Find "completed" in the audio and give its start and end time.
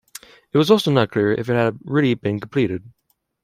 2.39-2.91